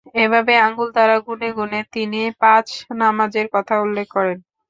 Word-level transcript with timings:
এভাবে 0.17 0.53
আঙ্গুল 0.59 0.89
দ্বারা 0.91 1.15
গুণে 1.27 1.49
গুণে 1.57 1.79
তিনি 1.93 2.19
পাঁচ 2.41 2.67
নামাযের 2.99 3.47
কথা 3.55 3.75
উল্লেখ 3.81 4.07
করেন। 4.15 4.37